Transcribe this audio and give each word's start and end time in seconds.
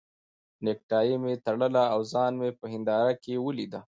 نېکټایي 0.65 1.15
مې 1.23 1.33
تړله 1.45 1.83
او 1.93 1.99
ځان 2.11 2.31
مې 2.39 2.49
په 2.59 2.65
هنداره 2.73 3.11
کې 3.23 3.33
ولید. 3.45 3.73